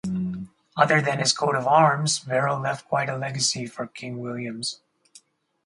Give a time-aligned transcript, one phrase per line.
[0.75, 4.79] Other than his coat of arms, Barrow left quite a legacy for King William's.